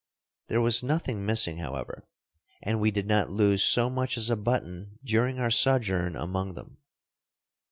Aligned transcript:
There 0.47 0.61
was 0.61 0.81
nothing 0.81 1.27
missing, 1.27 1.59
however: 1.59 2.07
and 2.63 2.81
we 2.81 2.89
did 2.89 3.05
not 3.05 3.29
lose 3.29 3.61
so 3.63 3.87
much 3.87 4.17
as 4.17 4.31
a 4.31 4.35
button 4.35 4.97
during 5.03 5.37
our 5.37 5.51
sojourn 5.51 6.15
among 6.15 6.55
them. 6.55 6.77